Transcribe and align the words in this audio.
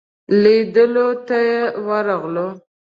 لیدلو 0.41 1.07
ته 1.27 1.39
ورغلو. 1.87 2.47